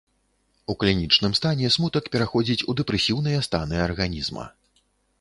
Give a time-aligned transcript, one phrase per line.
[0.73, 4.53] У клінічным стане смутак пераходзіць у дэпрэсіўныя станы арганізма.